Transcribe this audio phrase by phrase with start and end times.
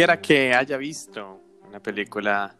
[0.00, 2.56] cualquiera que haya visto una película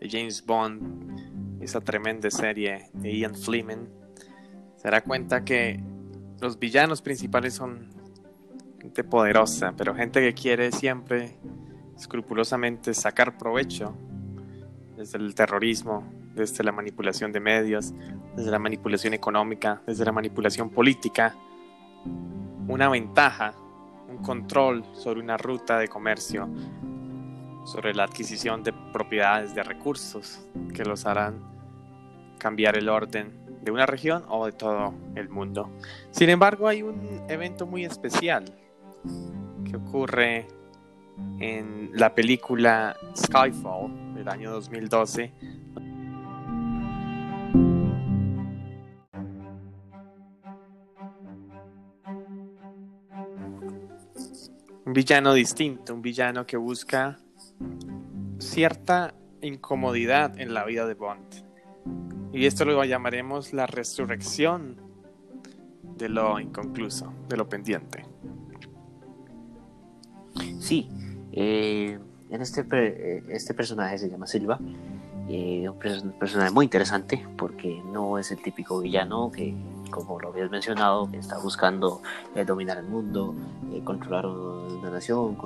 [0.00, 3.86] de James Bond, esa tremenda serie de Ian Fleming,
[4.74, 5.80] se dará cuenta que
[6.40, 7.88] los villanos principales son
[8.80, 11.38] gente poderosa, pero gente que quiere siempre
[11.96, 13.94] escrupulosamente sacar provecho
[14.96, 16.02] desde el terrorismo,
[16.34, 17.94] desde la manipulación de medios,
[18.34, 21.36] desde la manipulación económica, desde la manipulación política,
[22.66, 23.54] una ventaja,
[24.12, 26.48] un control sobre una ruta de comercio,
[27.64, 30.44] sobre la adquisición de propiedades, de recursos
[30.74, 31.40] que los harán
[32.38, 35.70] cambiar el orden de una región o de todo el mundo.
[36.10, 38.44] Sin embargo, hay un evento muy especial
[39.64, 40.48] que ocurre
[41.38, 45.32] en la película Skyfall del año 2012.
[54.92, 57.18] Un villano distinto, un villano que busca
[58.38, 61.46] cierta incomodidad en la vida de Bond.
[62.30, 64.76] Y esto lo llamaremos la resurrección
[65.96, 68.04] de lo inconcluso, de lo pendiente.
[70.60, 70.90] Sí,
[71.32, 71.98] eh,
[72.28, 74.60] en este, eh, este personaje se llama Silva,
[75.26, 75.78] eh, un
[76.18, 79.54] personaje muy interesante porque no es el típico villano que,
[79.92, 82.02] como lo habías mencionado, está buscando
[82.44, 83.32] dominar el mundo,
[83.84, 85.36] controlar una nación,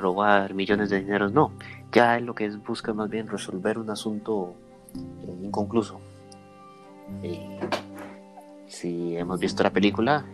[0.00, 1.52] robar millones de dineros, no,
[1.92, 4.54] ya es lo que es, busca más bien resolver un asunto
[5.44, 6.00] inconcluso.
[8.66, 10.24] si hemos visto la película,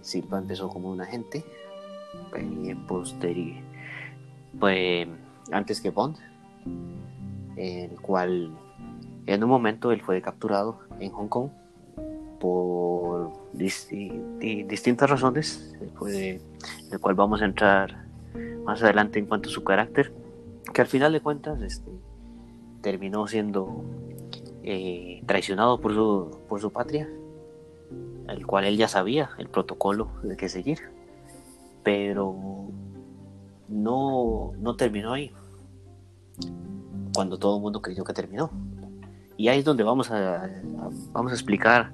[0.00, 1.44] Silva empezó como un agente
[2.88, 3.62] posterior,
[4.58, 5.06] pues
[5.52, 6.16] antes que Bond,
[7.56, 8.50] el cual
[9.26, 11.50] en un momento él fue capturado en Hong Kong
[12.44, 18.04] por distintas razones, el cual vamos a entrar
[18.66, 20.12] más adelante en cuanto a su carácter,
[20.74, 21.90] que al final de cuentas este,
[22.82, 23.82] terminó siendo
[24.62, 27.08] eh, traicionado por su, por su patria,
[28.28, 30.80] el cual él ya sabía el protocolo de que seguir
[31.82, 32.34] pero
[33.68, 35.32] no, no terminó ahí,
[37.14, 38.50] cuando todo el mundo creyó que terminó.
[39.36, 40.50] Y ahí es donde vamos a,
[41.12, 41.92] vamos a explicar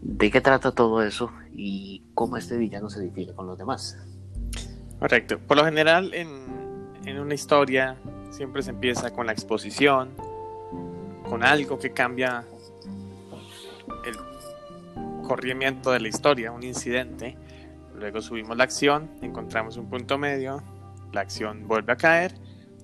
[0.00, 3.98] de qué trata todo eso y cómo este villano se divide con los demás.
[4.98, 5.38] Correcto.
[5.38, 6.28] Por lo general, en,
[7.04, 7.96] en una historia
[8.30, 10.10] siempre se empieza con la exposición,
[11.28, 12.44] con algo que cambia
[14.04, 14.16] el
[15.26, 17.36] corrimiento de la historia, un incidente
[17.98, 20.62] Luego subimos la acción, encontramos un punto medio,
[21.12, 22.32] la acción vuelve a caer,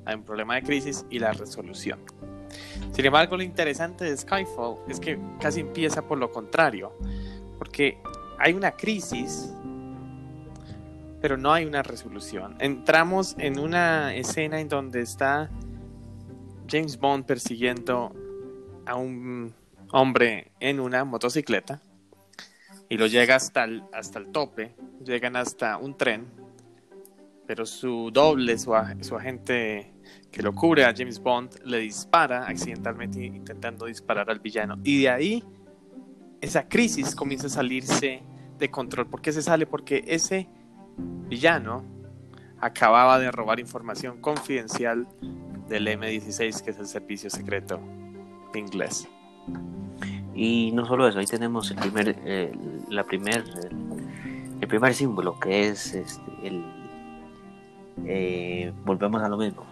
[0.05, 2.01] hay un problema de crisis y la resolución.
[2.94, 6.97] Sin embargo, lo interesante de Skyfall es que casi empieza por lo contrario,
[7.59, 7.99] porque
[8.38, 9.53] hay una crisis,
[11.21, 12.54] pero no hay una resolución.
[12.60, 15.50] Entramos en una escena en donde está
[16.69, 18.15] James Bond persiguiendo
[18.87, 19.53] a un
[19.91, 21.81] hombre en una motocicleta
[22.88, 24.72] y lo llega hasta el, hasta el tope,
[25.04, 26.27] llegan hasta un tren,
[27.47, 29.93] pero su doble, su, su agente
[30.31, 34.78] que lo cubre a James Bond, le dispara accidentalmente intentando disparar al villano.
[34.82, 35.44] Y de ahí
[36.41, 38.22] esa crisis comienza a salirse
[38.59, 39.06] de control.
[39.06, 39.66] ¿Por qué se sale?
[39.66, 40.49] Porque ese
[41.28, 41.84] villano
[42.60, 45.06] acababa de robar información confidencial
[45.69, 47.81] del M16, que es el servicio secreto
[48.54, 49.09] inglés.
[50.34, 52.16] Y no solo eso, ahí tenemos el primer,
[52.88, 53.44] la primer,
[54.60, 56.65] el primer símbolo que es este, el,
[58.06, 59.65] eh, volvemos a lo mismo.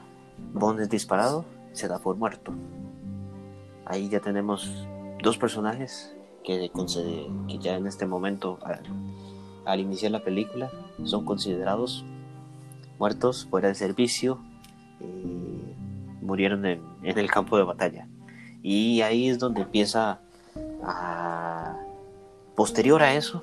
[0.52, 2.52] Bond es disparado, se da por muerto.
[3.84, 4.86] Ahí ya tenemos
[5.22, 8.58] dos personajes que, que ya en este momento,
[9.64, 10.70] al, iniciar la película,
[11.04, 12.04] son considerados
[12.98, 14.38] muertos fuera de servicio,
[16.20, 18.08] murieron en, en el campo de batalla.
[18.62, 20.20] Y ahí es donde empieza
[22.54, 23.42] posterior a eso,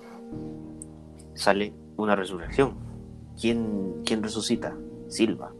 [1.34, 2.89] sale una resurrección.
[3.40, 4.76] ¿Quién, resucita?
[5.08, 5.52] Silva.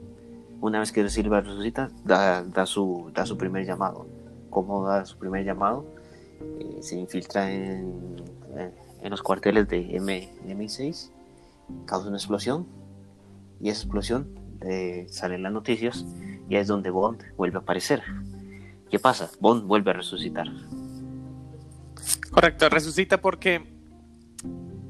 [0.60, 4.06] Una vez que Silva resucita, da, su, primer llamado.
[4.50, 5.86] ¿Cómo da su primer llamado?
[6.60, 8.18] Eh, se infiltra en,
[9.04, 11.10] los cuarteles de M, M6,
[11.86, 12.68] causa una explosión,
[13.62, 14.28] y esa explosión
[14.62, 16.06] eh, sale en las noticias,
[16.50, 18.04] y es donde Bond vuelve a aparecer.
[18.90, 19.30] ¿Qué pasa?
[19.40, 20.48] Bond vuelve a resucitar.
[22.32, 23.79] Correcto, resucita porque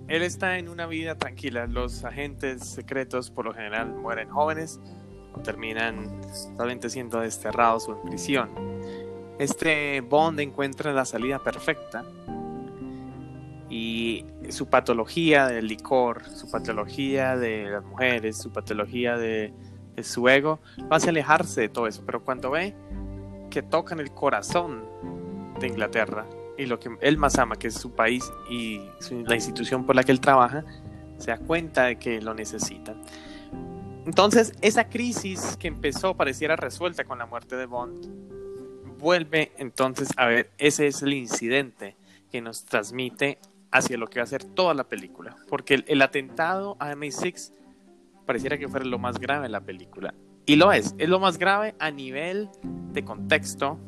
[0.10, 1.68] él está en una vida tranquila.
[1.68, 4.80] Los agentes secretos por lo general mueren jóvenes
[5.34, 6.22] o terminan
[6.52, 8.50] totalmente siendo desterrados o en prisión.
[9.38, 12.04] Este Bond encuentra la salida perfecta
[13.70, 19.54] y su patología del licor, su patología de las mujeres, su patología de
[19.96, 22.74] es su ego, lo hace alejarse de todo eso, pero cuando ve
[23.50, 24.86] que tocan el corazón
[25.60, 26.26] de Inglaterra
[26.60, 28.82] y lo que él más ama, que es su país y
[29.26, 30.66] la institución por la que él trabaja,
[31.18, 33.02] se da cuenta de que lo necesitan.
[34.06, 40.26] Entonces, esa crisis que empezó pareciera resuelta con la muerte de Bond, vuelve entonces a
[40.26, 41.96] ver, ese es el incidente
[42.30, 43.40] que nos transmite
[43.72, 45.38] hacia lo que va a ser toda la película.
[45.48, 47.54] Porque el, atentado a MI6
[48.26, 50.14] pareciera que fuera lo más grave de la película.
[50.46, 52.50] Y lo es, es lo más grave a nivel
[52.92, 53.80] de contexto,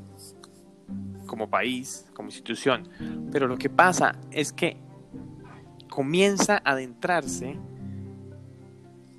[1.31, 2.89] como país, como institución.
[3.31, 4.75] Pero lo que pasa es que
[5.89, 7.57] comienza a adentrarse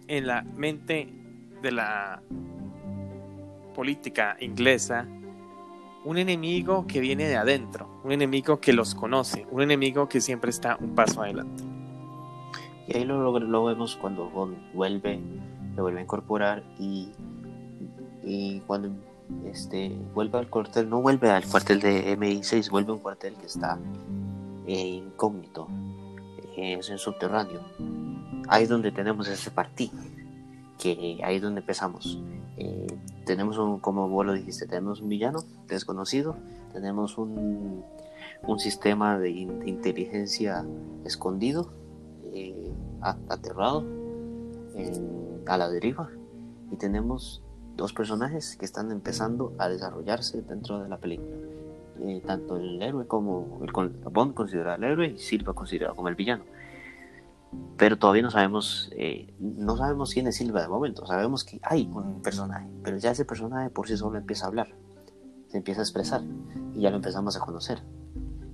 [0.08, 1.10] en la mente
[1.62, 2.20] de la
[3.74, 5.08] política inglesa
[6.04, 10.50] un enemigo que viene de adentro, un enemigo que los conoce, un enemigo que siempre
[10.50, 11.64] está un paso adelante.
[12.88, 14.28] Y ahí lo, vemos cuando
[14.74, 15.18] vuelve,
[15.76, 17.10] vuelve a incorporar y
[18.66, 18.90] cuando
[19.44, 23.46] este, vuelve al cuartel, no vuelve al cuartel de MI6, vuelve a un cuartel que
[23.46, 23.78] está
[24.66, 25.68] eh, incógnito,
[26.56, 27.60] eh, es en subterráneo.
[28.48, 29.98] Ahí es donde tenemos ese partido,
[30.78, 32.20] que ahí es donde empezamos.
[32.56, 32.86] Eh,
[33.26, 36.36] tenemos un, como vos lo dijiste, tenemos un villano desconocido,
[36.72, 37.84] tenemos un,
[38.42, 40.64] un sistema de, inteligencia
[41.04, 41.72] escondido,
[43.02, 43.84] aterrado,
[45.46, 46.08] a la deriva,
[46.70, 47.42] y tenemos
[47.76, 51.36] dos personajes que están empezando a desarrollarse dentro de la película.
[52.00, 56.14] Eh, tanto el héroe como el Bond considerado el héroe y Silva considerado como el
[56.14, 56.44] villano.
[57.76, 61.88] Pero todavía no sabemos, eh, no sabemos quién es Silva de momento, sabemos que hay
[61.92, 64.68] un personaje, pero ya ese personaje por sí solo empieza a hablar,
[65.48, 66.22] se empieza a expresar
[66.74, 67.82] y ya lo empezamos a conocer,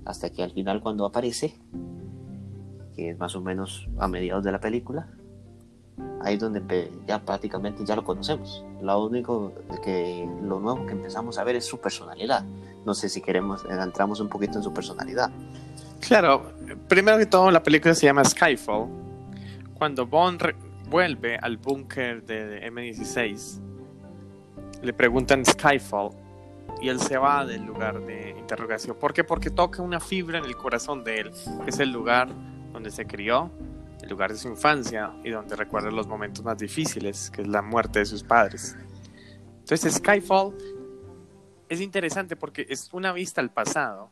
[0.04, 1.54] hasta que al final cuando aparece,
[2.96, 5.08] que es más o menos a mediados de la película,
[6.22, 8.64] ahí es donde ya prácticamente ya lo conocemos.
[8.80, 12.44] Lo único que lo nuevo que empezamos a ver es su personalidad.
[12.84, 15.30] No sé si queremos entramos un poquito en su personalidad.
[16.00, 16.52] Claro,
[16.88, 18.88] primero que todo la película se llama Skyfall.
[19.74, 20.42] Cuando Bond
[20.88, 23.60] vuelve al búnker de M16,
[24.82, 26.10] le preguntan Skyfall
[26.80, 28.96] y él se va del lugar de interrogación.
[28.98, 29.24] ¿Por qué?
[29.24, 31.32] Porque toca una fibra en el corazón de él.
[31.66, 32.28] Es el lugar
[32.72, 33.50] donde se crió,
[34.08, 38.00] lugar de su infancia y donde recuerda los momentos más difíciles, que es la muerte
[38.00, 38.76] de sus padres.
[39.60, 40.54] Entonces Skyfall
[41.68, 44.10] es interesante porque es una vista al pasado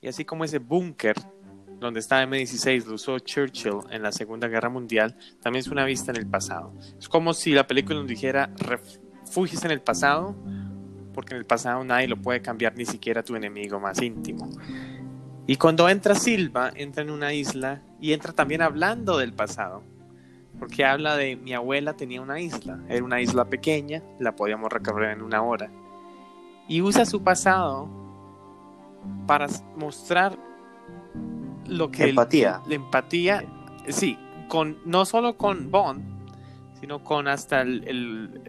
[0.00, 1.16] y así como ese búnker
[1.78, 6.10] donde estaba M16 lo usó Churchill en la Segunda Guerra Mundial, también es una vista
[6.10, 6.72] en el pasado.
[6.98, 10.34] Es como si la película nos dijera, refugies en el pasado,
[11.12, 14.48] porque en el pasado nadie lo puede cambiar, ni siquiera tu enemigo más íntimo.
[15.46, 19.82] Y cuando entra Silva, entra en una isla y entra también hablando del pasado,
[20.58, 25.16] porque habla de mi abuela tenía una isla, era una isla pequeña, la podíamos recorrer
[25.16, 25.70] en una hora.
[26.68, 27.88] Y usa su pasado
[29.26, 29.46] para
[29.76, 30.36] mostrar
[31.68, 33.44] lo que empatía la empatía
[33.88, 34.18] sí
[34.48, 36.04] con no solo con Bond
[36.80, 38.40] sino con hasta el,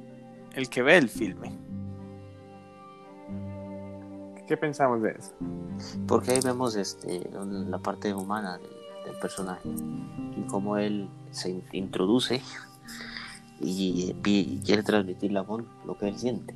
[0.53, 1.51] el, que ve el filme
[4.47, 5.33] ¿qué pensamos de eso?
[6.07, 8.71] porque ahí vemos este la parte humana del,
[9.21, 9.69] personaje
[10.35, 12.41] y cómo él se introduce
[13.61, 14.13] y,
[14.65, 16.53] quiere transmitirle a Bond lo que él siente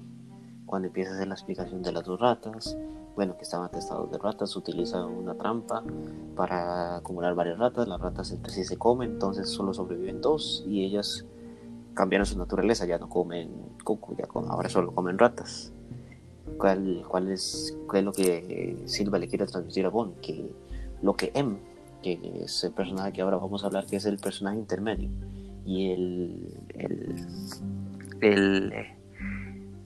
[0.66, 2.76] cuando empieza a hacer la explicación de las dos ratas
[3.16, 5.84] bueno, que estaban atestados de ratas, utiliza una trampa
[6.36, 10.86] para acumular varias ratas, las ratas entre sí se comen, entonces solo sobreviven dos y
[10.86, 11.26] ellas
[11.94, 13.52] cambiaron su naturaleza, ya no comen
[13.84, 15.74] coco, ya ahora solo comen ratas.
[16.62, 20.20] ¿Cuál, cuál, es, es lo que Silva le quiere transmitir a Bond?
[20.22, 20.48] Que
[21.02, 21.58] lo que M,
[22.04, 25.10] que es el personaje que ahora vamos a hablar, que es el personaje intermedio,
[25.66, 27.28] y el, el,
[28.22, 28.70] el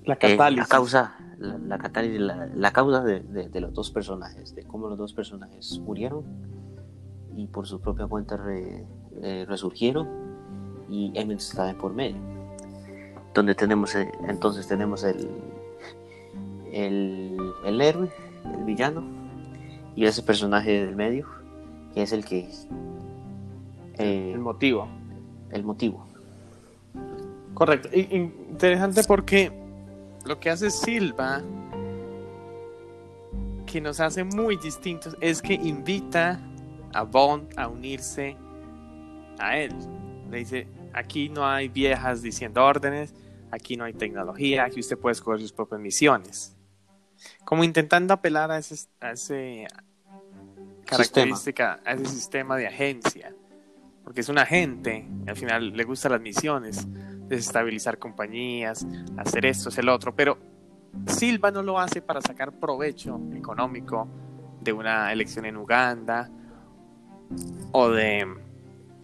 [0.04, 1.78] la, eh, la causa la, la,
[2.54, 6.26] la, causa de, los dos personajes, de cómo los dos personajes murieron
[7.38, 10.10] y por su propia cuenta eh, resurgieron
[10.90, 12.18] y Emmett está por medio.
[13.34, 15.30] Donde tenemos, eh, entonces tenemos el,
[16.76, 18.10] el, el héroe,
[18.58, 19.04] el villano
[19.96, 21.28] y ese personaje del medio
[21.96, 22.50] que es el que...
[23.98, 24.88] Eh, el motivo.
[25.50, 26.06] El motivo.
[27.54, 27.88] Correcto.
[27.94, 29.50] Interesante porque
[30.26, 31.42] lo que hace Silva,
[33.66, 36.38] que nos hace muy distintos, es que invita
[36.94, 38.36] a Bond a unirse
[39.40, 39.74] a él.
[40.30, 43.14] Le dice, aquí no hay viejas diciendo órdenes,
[43.52, 46.55] aquí no hay tecnología, aquí usted puede escoger sus propias misiones.
[47.44, 49.68] Como intentando apelar a ese, a ese
[50.86, 53.34] característica, a ese sistema de agencia.
[54.04, 56.88] Porque es un agente, al final le gustan las misiones,
[57.28, 58.86] desestabilizar compañías,
[59.18, 60.38] hacer esto, hacer lo otro, pero
[61.08, 64.08] Silva no lo hace para sacar provecho económico
[64.62, 66.30] de una elección en Uganda
[67.72, 68.28] o de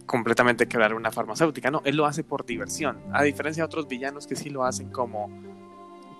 [0.06, 4.26] completamente quebrar una farmacéutica, no, él lo hace por diversión, a diferencia de otros villanos
[4.26, 5.30] que sí lo hacen como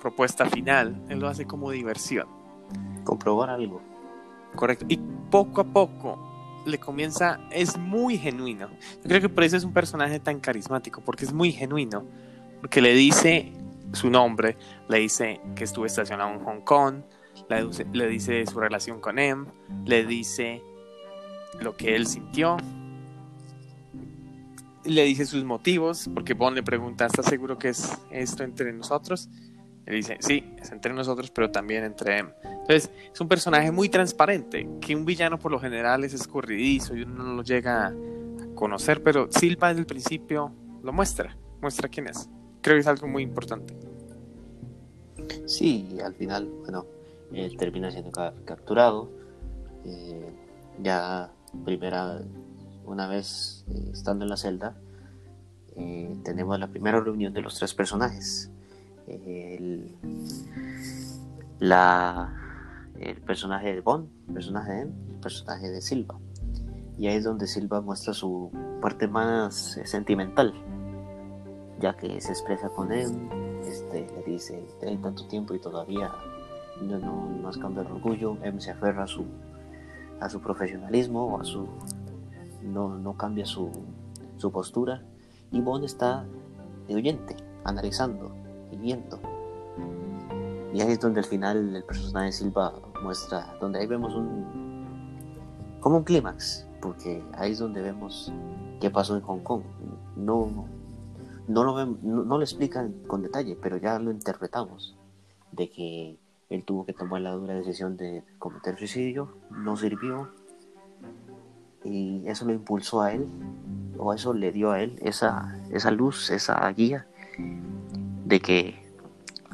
[0.02, 2.26] propuesta final, él lo hace como diversión.
[3.04, 3.80] Comprobar algo.
[4.56, 4.84] Correcto.
[4.88, 4.98] Y
[5.30, 8.68] poco a poco le comienza, es muy genuino.
[8.68, 12.04] Yo creo que por eso es un personaje tan carismático, porque es muy genuino,
[12.60, 13.52] porque le dice
[13.92, 14.56] su nombre,
[14.88, 16.96] le dice que estuvo estacionado en Hong Kong,
[17.48, 19.46] le, le dice su relación con Em,
[19.84, 20.62] le dice
[21.60, 22.56] lo que él sintió,
[24.84, 29.28] le dice sus motivos, porque Bond le pregunta, ¿estás seguro que es esto entre nosotros?
[29.86, 32.30] Él dice, sí, es entre nosotros, pero también entre Em.
[32.44, 37.02] Entonces, es un personaje muy transparente, que un villano por lo general es escurridizo y
[37.02, 37.94] uno no lo llega a
[38.54, 42.28] conocer, pero Silva desde el principio lo muestra, muestra quién es.
[42.60, 43.74] Creo que es algo muy importante.
[45.46, 46.86] Sí, al final, bueno,
[47.32, 48.12] él termina siendo
[48.44, 49.10] capturado.
[49.84, 50.32] Eh,
[50.80, 51.32] ya
[51.64, 52.22] primera,
[52.84, 54.76] una vez eh, estando en la celda,
[55.76, 58.51] eh, tenemos la primera reunión de los tres personajes.
[59.06, 59.96] El,
[61.58, 62.34] la,
[62.98, 66.18] el personaje de Bond, el personaje de el personaje de Silva.
[66.98, 70.52] Y ahí es donde Silva muestra su parte más sentimental,
[71.80, 73.10] ya que se expresa con él,
[73.64, 76.12] este, le dice, hay tanto tiempo y todavía
[76.80, 79.24] no, no, has cambiado el orgullo, M se aferra a su,
[80.20, 81.66] a su profesionalismo, a su,
[82.62, 83.70] no, no cambia su,
[84.36, 85.02] su postura,
[85.50, 86.24] y Bond está
[86.88, 88.41] de oyente, analizando
[90.74, 95.98] y ahí es donde al final el personaje Silva muestra, donde ahí vemos un, como
[95.98, 98.32] un clímax, porque ahí es donde vemos
[98.80, 99.62] qué pasó en Hong Kong.
[100.16, 100.66] No,
[101.46, 104.96] no lo, no, lo explican con detalle, pero ya lo interpretamos,
[105.52, 110.30] de que él tuvo que tomar la dura decisión de cometer suicidio, no sirvió,
[111.84, 113.28] y eso lo impulsó a él,
[113.98, 117.06] o eso le dio a él esa, esa luz, esa guía,
[118.32, 118.82] de que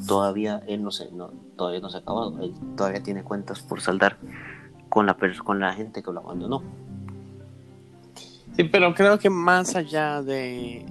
[0.06, 1.10] todavía él no se,
[1.56, 4.18] todavía no se ha acabado, él todavía tiene cuentas por saldar
[4.88, 6.62] con la, con la gente que lo abandonó.
[8.54, 10.86] Sí, pero creo que más allá de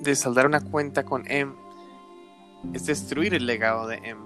[0.00, 1.52] de saldar una cuenta con M
[2.72, 4.20] es destruir el legado de M.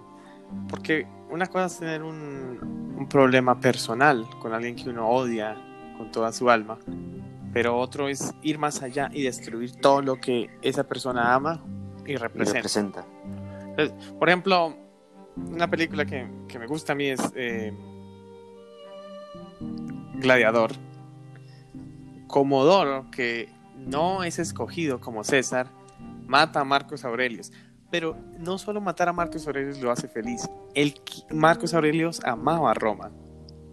[0.71, 5.57] Porque una cosa es tener un, un, problema personal con alguien que uno odia
[5.99, 6.79] con toda su alma,
[7.53, 11.63] pero otro es ir más allá y destruir todo lo que esa persona ama
[12.07, 13.05] y representa.
[14.19, 14.75] por ejemplo,
[15.37, 17.73] una película que, que, me gusta a mí es eh,
[20.15, 20.73] Gladiador.
[22.27, 25.69] Comodoro, que no es escogido como César,
[26.27, 27.53] mata a Marcos Aurelius.
[27.91, 30.49] Pero no solo matar a Marcos Aurelius lo hace feliz.
[30.75, 30.95] El,
[31.31, 33.11] Marcos Aurelius amaba a Roma.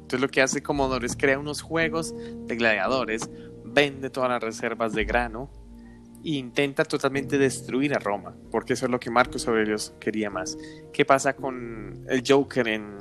[0.01, 3.29] Entonces lo que hace Comodoro es crear unos juegos de gladiadores,
[3.63, 5.50] vende todas las reservas de grano
[6.23, 10.57] e intenta totalmente destruir a Roma, porque eso es lo que Marcos Aurelius quería más.
[10.93, 12.97] ¿Qué pasa con el Joker en,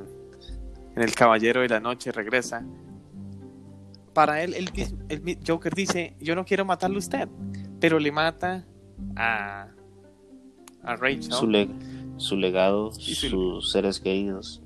[0.96, 2.12] en El Caballero de la Noche?
[2.12, 2.64] Regresa
[4.18, 7.28] para él, el, Joker dice, yo no quiero matarlo a usted,
[7.78, 8.66] pero le mata
[9.14, 9.68] a,
[10.82, 11.32] a Rachel.
[12.16, 14.60] Su, legado, sus seres queridos,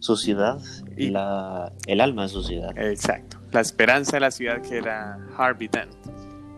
[0.00, 0.60] su ciudad,
[0.96, 2.76] y la, el alma de su ciudad.
[2.76, 5.94] Exacto, la esperanza de la ciudad que era Harvey Dent.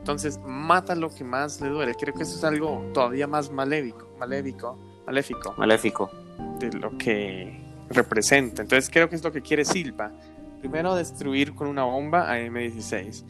[0.08, 1.94] Entonces mata lo que más le duele.
[1.94, 5.54] Creo que eso es algo todavía más maléfico, maléfico, maléfico.
[5.58, 6.10] Maléfico.
[6.58, 7.60] De lo que
[7.90, 8.62] representa.
[8.62, 10.10] Entonces creo que es lo que quiere Silva
[10.60, 13.22] Primero destruir con una bomba a M16.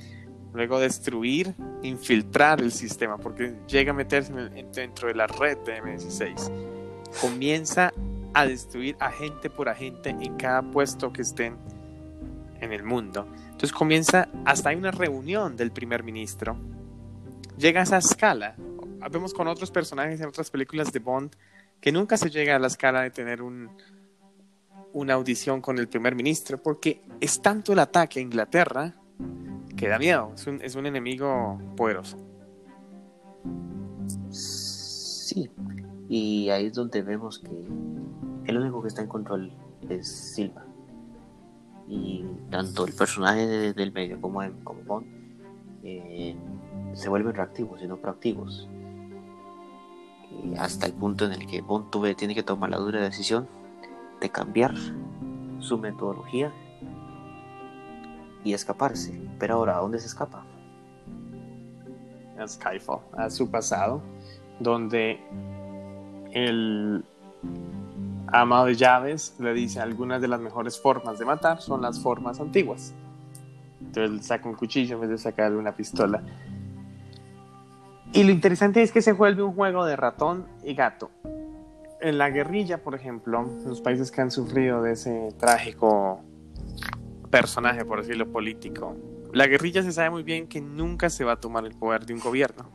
[0.54, 4.32] Luego destruir, infiltrar el sistema, porque llega a meterse
[4.73, 6.49] dentro de la red de M16.
[7.20, 7.92] Comienza
[8.35, 11.56] a destruir agente por agente en cada puesto que estén
[12.60, 13.26] en el mundo.
[13.44, 16.56] Entonces comienza, hasta hay una reunión del primer ministro.
[17.56, 18.56] Llega a esa escala.
[19.10, 21.34] Vemos con otros personajes en otras películas de Bond
[21.80, 23.70] que nunca se llega a la escala de tener un,
[24.92, 28.94] una audición con el primer ministro, porque es tanto el ataque a Inglaterra
[29.76, 32.18] que da miedo, es un, es un enemigo poderoso.
[34.30, 35.48] Sí,
[36.08, 37.50] y ahí es donde vemos que
[38.50, 39.52] el único que está en control
[39.88, 40.67] es Silva.
[41.88, 45.07] Y tanto el personaje del medio como, como Bond
[45.83, 46.37] eh,
[46.92, 48.68] se vuelven reactivos y no proactivos.
[50.59, 53.49] Hasta el punto en el que Bond tuve, tiene que tomar la dura decisión
[54.21, 54.75] de cambiar
[55.61, 56.52] su metodología
[58.45, 59.21] y escaparse.
[59.38, 60.45] Pero ahora, ¿a dónde se escapa?
[62.38, 64.00] a Skyfall, a su pasado,
[64.61, 65.21] donde
[66.33, 67.04] el
[68.32, 72.40] amado de llaves le dice algunas de las mejores formas de matar son las formas
[72.40, 72.94] antiguas.
[73.80, 76.23] Entonces saca un cuchillo en vez de sacar una pistola.
[78.12, 81.11] Y lo interesante es que se vuelve un juego de ratón y gato.
[82.00, 86.20] En la guerrilla, por ejemplo, en los países que han sufrido de ese trágico
[87.30, 88.97] personaje, por decirlo político,
[89.32, 92.14] la guerrilla se sabe muy bien que nunca se va a tomar el poder de
[92.14, 92.70] un gobierno.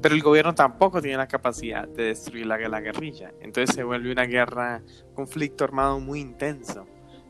[0.00, 3.32] Pero el gobierno tampoco tiene la capacidad de destruir la, la guerrilla.
[3.40, 4.82] Entonces se vuelve una guerra,
[5.14, 6.86] conflicto armado muy intenso.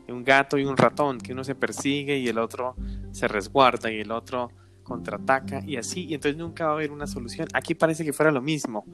[0.07, 2.75] Un gato y un ratón, que uno se persigue y el otro
[3.11, 4.51] se resguarda y el otro
[4.83, 6.05] contraataca y así.
[6.05, 7.47] Y entonces nunca va a haber una solución.
[7.53, 8.85] Aquí parece que fuera lo mismo.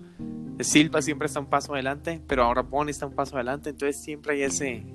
[0.59, 3.71] Silva siempre está un paso adelante, pero ahora Bond está un paso adelante.
[3.71, 4.85] Entonces siempre hay ese,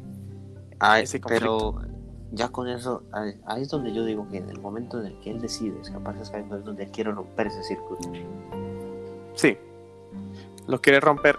[1.01, 1.75] ese conflicto.
[1.81, 1.93] Pero
[2.33, 5.31] ya con eso, ahí es donde yo digo que en el momento en el que
[5.31, 6.33] él decide escapar es
[6.65, 7.99] donde él quiere romper ese círculo.
[9.35, 9.57] Sí,
[10.67, 11.39] lo quiere romper.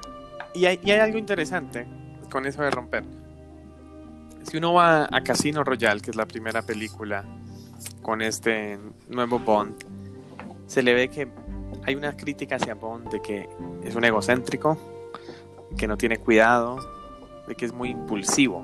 [0.53, 1.87] Y hay, algo interesante
[2.29, 3.03] con eso de romper.
[4.43, 7.23] Si uno va a Casino Royale, que es la primera película
[8.01, 8.77] con este
[9.09, 9.75] nuevo Bond,
[10.67, 11.27] se le ve que
[11.85, 13.49] hay una crítica hacia Bond de que
[13.83, 14.77] es un egocéntrico,
[15.77, 16.77] que no tiene cuidado,
[17.47, 18.63] de que es muy impulsivo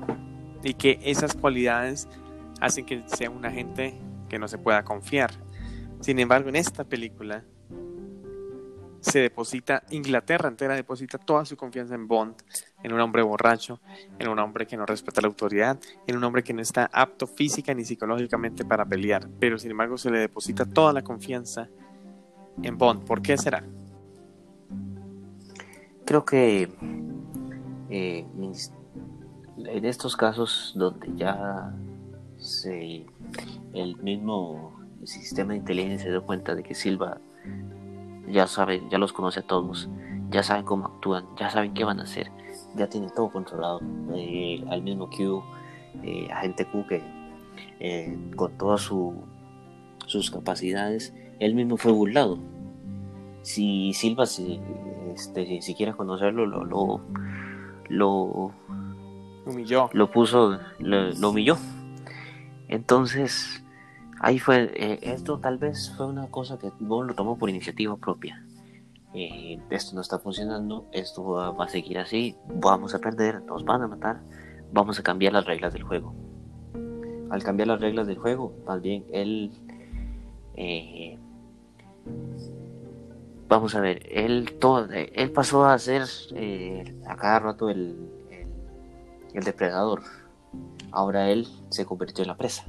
[0.62, 2.08] y que esas cualidades
[2.60, 5.30] hacen que sea un agente que no se pueda confiar.
[6.00, 7.44] Sin embargo, en esta película
[9.00, 12.34] se deposita, Inglaterra entera deposita toda su confianza en Bond,
[12.82, 13.80] en un hombre borracho,
[14.18, 17.26] en un hombre que no respeta la autoridad, en un hombre que no está apto
[17.26, 21.68] física ni psicológicamente para pelear, pero sin embargo se le deposita toda la confianza
[22.62, 23.04] en Bond.
[23.04, 23.64] ¿Por qué será?
[26.04, 26.68] Creo que
[27.88, 28.26] eh,
[29.56, 31.74] en estos casos donde ya
[32.38, 33.06] se,
[33.72, 37.20] el mismo sistema de inteligencia se dio cuenta de que Silva
[38.30, 39.88] ya sabe, ya los conoce a todos,
[40.30, 42.30] ya saben cómo actúan, ya saben qué van a hacer,
[42.74, 43.80] ya tiene todo controlado.
[44.14, 45.42] Eh, al mismo Q,
[46.02, 47.02] eh, agente Q que
[47.80, 48.82] eh, con todas
[50.06, 52.38] sus capacidades, él mismo fue burlado.
[53.42, 54.60] Si Silva si,
[55.14, 57.00] este, si quiere conocerlo, lo, lo,
[57.88, 58.52] lo
[59.46, 59.90] humilló.
[59.92, 61.56] Lo puso, lo, humilló.
[62.68, 63.64] Entonces,
[64.20, 67.96] ahí fue, eh, esto tal vez fue una cosa que Bond lo tomó por iniciativa
[67.96, 68.44] propia.
[69.12, 73.82] Eh, esto no está funcionando, esto va, a seguir así, vamos a perder, nos van
[73.82, 74.20] a matar,
[74.72, 76.14] vamos a cambiar las reglas del juego.
[77.30, 79.50] Al cambiar las reglas del juego, más bien él...
[80.54, 81.18] Eh,
[83.48, 86.04] vamos a ver, él, todo, él pasó a ser
[87.06, 87.96] a cada rato el,
[89.32, 90.02] el depredador.
[90.92, 92.64] Ahora él se convirtió en la presa.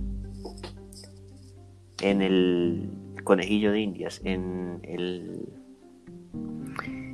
[2.01, 2.89] En el
[3.23, 5.47] conejillo de indias, en el,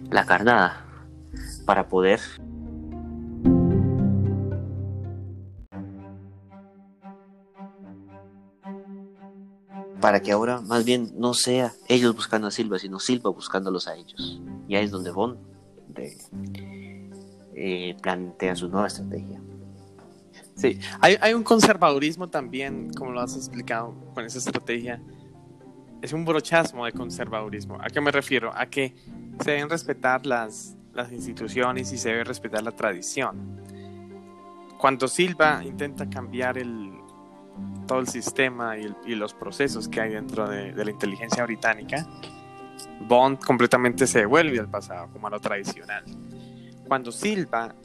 [0.10, 0.86] la carnada,
[1.66, 2.20] para poder
[10.08, 13.96] para que ahora más bien no sea ellos buscando a Silva, sino Silva buscándolos a
[13.96, 14.42] ellos.
[14.68, 15.38] Y ahí es donde Bond
[17.56, 19.42] eh, plantea su nueva estrategia.
[20.58, 25.00] Sí, hay, hay, un conservadurismo también, como lo has explicado con esa estrategia.
[26.02, 27.78] Es un brochasmo de conservadurismo.
[27.80, 28.52] ¿A qué me refiero?
[28.56, 28.96] A que
[29.44, 33.62] se deben respetar las, las instituciones y se debe respetar la tradición.
[34.80, 36.92] Cuando Silva intenta cambiar el,
[37.88, 42.06] todo el sistema y, y, los procesos que hay dentro de, de, la inteligencia británica,
[43.02, 46.04] Bond completamente se devuelve al pasado, como a lo tradicional
[46.88, 47.76] cuando Silva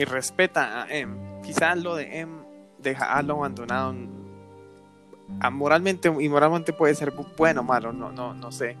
[0.00, 2.40] y respeta a M, quizás lo de M
[2.78, 3.94] dejarlo abandonado
[5.52, 8.78] moralmente y moralmente puede ser bueno o malo, no, no, no sé,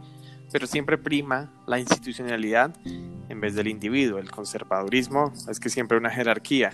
[0.50, 4.18] pero siempre prima la institucionalidad en vez del individuo.
[4.18, 6.72] El conservadurismo es que siempre hay una jerarquía.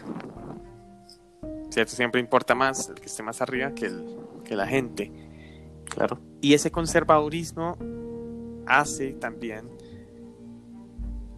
[1.71, 1.93] ¿Cierto?
[1.93, 5.11] Siempre importa más el que esté más arriba que, el, que la gente.
[5.87, 6.21] Claro.
[6.41, 7.77] Y ese conservadurismo
[8.67, 9.69] hace también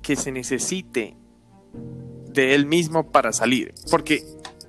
[0.03, 1.17] que se necesite
[2.39, 3.75] de él mismo para salir.
[3.91, 4.23] Porque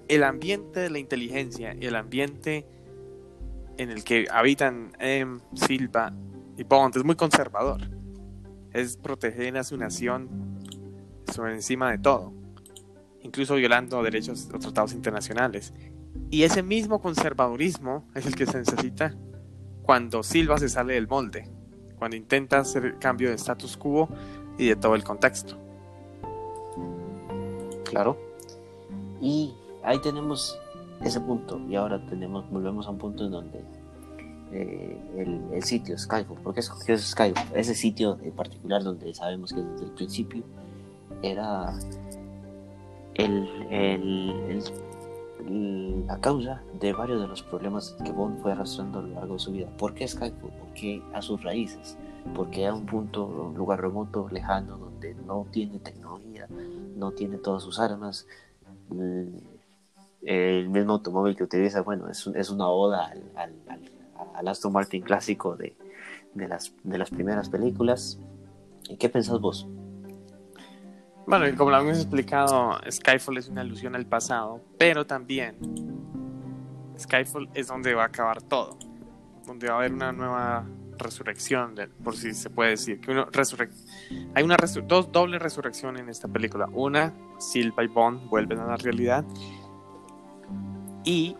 [0.08, 2.66] el ambiente de la inteligencia y el ambiente
[3.78, 6.12] en el que habitan M, Silva
[6.58, 7.82] y Bond es muy conservador.
[8.74, 10.58] Es proteger a su nación
[11.32, 12.34] sobre encima de todo,
[13.22, 15.72] incluso violando derechos o tratados internacionales.
[16.32, 19.16] Y ese mismo conservadurismo es el que se necesita
[19.84, 21.48] cuando Silva se sale del molde,
[22.00, 24.10] cuando intenta hacer cambio de status quo
[24.58, 25.69] y de todo el contexto.
[27.90, 28.18] Claro.
[29.22, 30.58] Y ahí tenemos
[31.04, 31.60] ese punto.
[31.70, 33.64] Y ahora tenemos, volvemos a un punto en donde
[34.52, 36.40] eh, el, el, sitio Skyfall.
[36.40, 37.58] ¿Por qué escogió Skyfall?
[37.58, 40.44] Ese sitio en particular donde sabemos que desde el principio
[41.22, 41.74] era
[43.16, 44.64] el,
[46.08, 49.40] la causa de varios de los problemas que Bond fue arrastrando a lo largo de
[49.40, 49.68] su vida.
[49.78, 50.52] ¿Por qué Skyfall?
[50.52, 51.98] ¿Por qué a sus raíces?
[52.36, 54.89] Porque a un punto, un lugar remoto, lejano,
[55.26, 56.48] no tiene tecnología,
[56.96, 58.28] no tiene todas sus armas.
[60.22, 65.76] El mismo automóvil que utiliza, bueno, es, es una oda al, Aston Martin clásico de,
[66.34, 68.20] de, las, de las primeras películas.
[68.90, 69.68] ¿Y qué pensás vos?
[71.26, 75.58] Bueno, como lo hemos explicado, Skyfall es una alusión al pasado, pero también
[76.98, 78.78] Skyfall es donde va a acabar todo,
[79.46, 80.66] donde va a haber una nueva
[80.98, 83.00] resurrección, por si se puede decir.
[83.00, 83.28] Que uno
[84.34, 86.68] Hay una dos doble resurrección en esta película.
[86.72, 89.26] Una, Silva y Bond vuelven a la realidad.
[91.04, 91.36] Y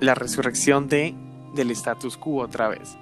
[0.00, 1.14] la resurrección de,
[1.54, 2.96] del status quo otra vez.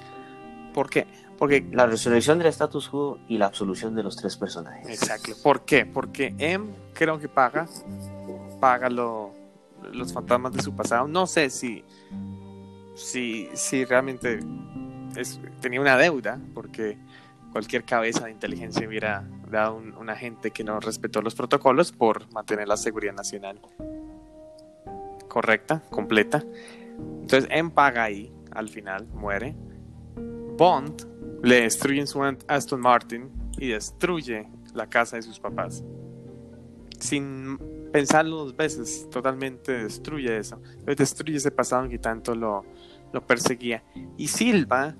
[0.74, 1.06] ¿Por qué?
[1.38, 4.88] Porque la resurrección del status quo y la absolución de los tres personajes.
[4.88, 5.32] Exacto.
[5.42, 5.86] ¿Por qué?
[5.86, 7.66] Porque M creo que paga,
[8.60, 9.32] paga lo,
[9.92, 11.08] los fantasmas de su pasado.
[11.08, 11.84] No sé si,
[12.94, 14.40] si, si realmente
[15.60, 16.98] tenía una deuda, porque
[17.52, 22.32] cualquier cabeza de inteligencia hubiera dado un, un, agente que no respetó los protocolos por
[22.32, 23.60] mantener la seguridad nacional
[25.32, 26.44] correcta, completa.
[26.98, 29.56] Entonces, M paga ahí, al final, muere.
[30.58, 31.06] Bond
[31.42, 35.82] le destruye su Aston Martin y destruye la casa de sus papás.
[36.98, 37.58] Sin
[37.90, 40.60] pensarlo dos veces, totalmente destruye eso.
[40.84, 42.66] Destruye ese pasado que tanto lo,
[43.12, 43.82] lo perseguía.
[44.18, 44.94] Y Silva,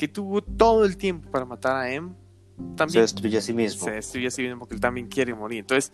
[0.00, 2.14] que tuvo todo el tiempo para matar a M,
[2.74, 3.84] también se destruye a sí mismo.
[3.84, 5.58] Se destruye a sí mismo porque él también quiere morir.
[5.58, 5.92] Entonces,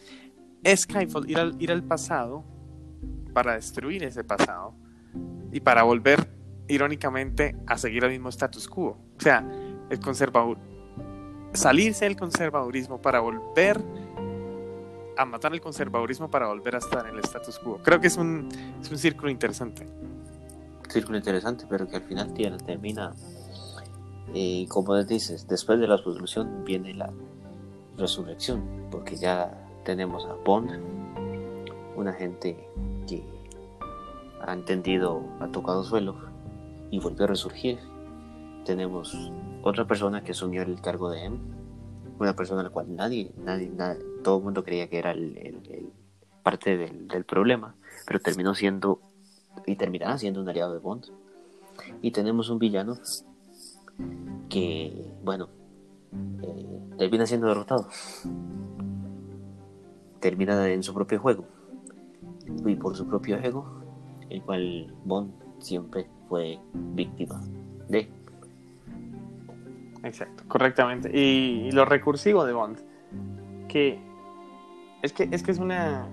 [0.64, 2.44] Skyfall, ir al, ir al pasado
[3.32, 4.76] para destruir ese pasado
[5.50, 6.30] y para volver,
[6.68, 8.96] irónicamente, a seguir el mismo status quo.
[9.18, 9.44] O sea,
[9.90, 10.56] el conservador,
[11.52, 13.82] salirse del conservadurismo para volver
[15.18, 17.80] a matar el conservadurismo para volver a estar en el status quo.
[17.82, 18.48] Creo que es un,
[18.80, 19.84] es un círculo interesante
[20.96, 22.32] círculo interesante, pero que al final
[22.64, 23.12] termina,
[24.34, 27.12] y como dices, después de la resolución viene la
[27.96, 30.70] resurrección, porque ya tenemos a Bond,
[31.96, 32.68] una gente
[33.06, 33.22] que
[34.40, 36.16] ha entendido, ha tocado suelo
[36.90, 37.78] y volvió a resurgir.
[38.64, 41.38] Tenemos otra persona que asumió el cargo de M,
[42.18, 43.70] una persona a la cual nadie, nadie,
[44.22, 45.90] todo el mundo creía que era el,
[46.42, 47.74] parte del, del problema,
[48.06, 49.00] pero terminó siendo
[49.66, 51.06] y terminará siendo un aliado de Bond.
[52.02, 52.96] Y tenemos un villano
[54.48, 55.48] que, bueno,
[56.42, 57.88] eh, termina siendo derrotado.
[60.20, 61.44] Termina en su propio juego.
[62.64, 63.66] Y por su propio ego,
[64.30, 67.40] el cual Bond siempre fue víctima
[67.88, 68.08] de.
[70.02, 71.10] Exacto, correctamente.
[71.12, 72.78] Y, y lo recursivo de Bond,
[73.68, 74.00] que
[75.02, 76.08] es que es que es una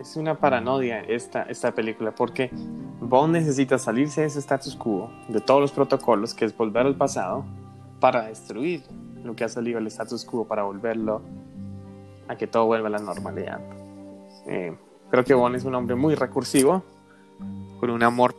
[0.00, 2.50] es una paranoia esta, esta película porque
[3.00, 6.96] Bond necesita salirse de ese status quo, de todos los protocolos, que es volver al
[6.96, 7.44] pasado,
[8.00, 8.82] para destruir
[9.22, 11.20] lo que ha salido del status quo, para volverlo
[12.28, 13.60] a que todo vuelva a la normalidad.
[14.46, 14.74] Eh,
[15.10, 16.82] creo que Bond es un hombre muy recursivo,
[17.78, 18.34] con un amor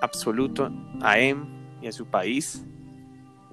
[0.00, 0.70] absoluto
[1.02, 1.44] a M
[1.82, 2.64] y a su país,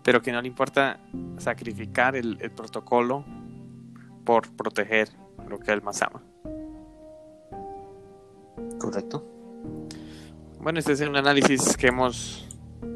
[0.02, 1.00] pero que no le importa
[1.38, 3.26] sacrificar el, el protocolo
[4.24, 5.10] por proteger
[5.48, 6.22] lo que él más ama.
[8.88, 9.22] Correcto.
[10.62, 12.48] Bueno, este es un análisis que hemos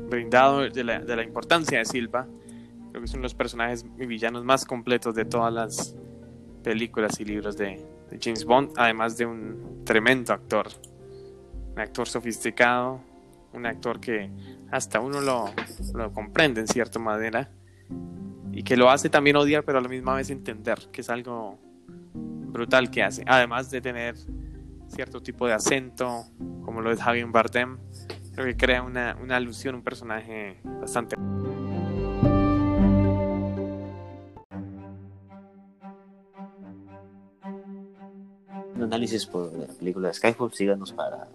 [0.10, 2.25] brindado de la, importancia de Silva.
[2.91, 5.93] Creo que es uno de los personajes y villanos más completos de todas las
[6.63, 10.69] películas y libros de, de James Bond, además de un tremendo actor.
[11.73, 13.01] Un actor sofisticado,
[13.51, 14.32] un actor que
[14.71, 15.49] hasta uno lo,
[15.93, 17.51] lo, comprende en cierta manera
[18.54, 21.60] y que lo hace también odiar, pero a la misma vez entender, que es algo
[22.13, 23.25] brutal que hace.
[23.27, 24.15] Además de tener
[24.91, 26.25] cierto tipo de acento,
[26.63, 27.77] como lo es Javier Bardem,
[28.34, 31.15] creo que crea una, una alusión, un personaje bastante...
[38.82, 41.30] Análisis por la película de Skyfall, síganos para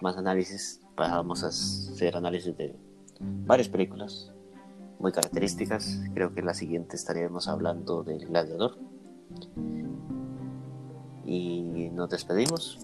[0.00, 2.74] más análisis, vamos a hacer análisis de
[3.20, 4.32] varias películas
[4.98, 8.76] muy características, creo que la siguiente estaremos hablando del gladiador
[11.24, 12.78] y nos despedimos.